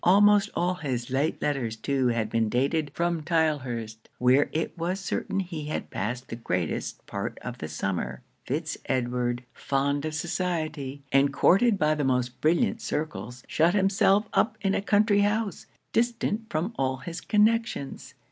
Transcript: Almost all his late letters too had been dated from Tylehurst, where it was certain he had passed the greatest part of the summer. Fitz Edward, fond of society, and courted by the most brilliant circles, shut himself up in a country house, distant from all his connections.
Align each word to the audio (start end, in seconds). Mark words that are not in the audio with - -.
Almost 0.03 0.49
all 0.55 0.73
his 0.73 1.11
late 1.11 1.39
letters 1.43 1.75
too 1.75 2.07
had 2.07 2.27
been 2.31 2.49
dated 2.49 2.89
from 2.95 3.21
Tylehurst, 3.21 4.09
where 4.17 4.49
it 4.51 4.75
was 4.75 4.99
certain 4.99 5.41
he 5.41 5.65
had 5.67 5.91
passed 5.91 6.27
the 6.29 6.35
greatest 6.35 7.05
part 7.05 7.37
of 7.43 7.59
the 7.59 7.67
summer. 7.67 8.23
Fitz 8.47 8.79
Edward, 8.87 9.43
fond 9.53 10.03
of 10.05 10.15
society, 10.15 11.03
and 11.11 11.31
courted 11.31 11.77
by 11.77 11.93
the 11.93 12.03
most 12.03 12.41
brilliant 12.41 12.81
circles, 12.81 13.43
shut 13.47 13.75
himself 13.75 14.27
up 14.33 14.57
in 14.61 14.73
a 14.73 14.81
country 14.81 15.19
house, 15.19 15.67
distant 15.93 16.49
from 16.49 16.73
all 16.79 16.97
his 16.97 17.21
connections. 17.21 18.15